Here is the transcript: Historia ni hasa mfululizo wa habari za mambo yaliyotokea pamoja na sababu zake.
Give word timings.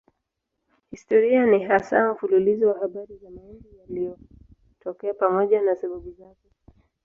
Historia 0.91 1.45
ni 1.45 1.63
hasa 1.63 2.11
mfululizo 2.13 2.67
wa 2.67 2.79
habari 2.79 3.15
za 3.17 3.29
mambo 3.29 3.59
yaliyotokea 3.79 5.13
pamoja 5.13 5.61
na 5.61 5.75
sababu 5.75 6.11
zake. 6.11 6.49